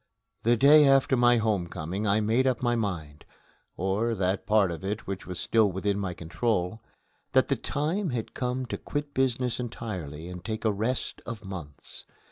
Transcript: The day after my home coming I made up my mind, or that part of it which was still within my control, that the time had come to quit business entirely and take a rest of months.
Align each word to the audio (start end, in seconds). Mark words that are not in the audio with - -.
The 0.41 0.57
day 0.57 0.87
after 0.87 1.15
my 1.15 1.37
home 1.37 1.67
coming 1.67 2.07
I 2.07 2.21
made 2.21 2.47
up 2.47 2.63
my 2.63 2.75
mind, 2.75 3.23
or 3.77 4.15
that 4.15 4.47
part 4.47 4.71
of 4.71 4.83
it 4.83 5.05
which 5.05 5.27
was 5.27 5.39
still 5.39 5.71
within 5.71 5.99
my 5.99 6.15
control, 6.15 6.81
that 7.33 7.49
the 7.49 7.55
time 7.55 8.09
had 8.09 8.33
come 8.33 8.65
to 8.65 8.79
quit 8.79 9.13
business 9.13 9.59
entirely 9.59 10.27
and 10.27 10.43
take 10.43 10.65
a 10.65 10.71
rest 10.71 11.21
of 11.27 11.45
months. 11.45 12.05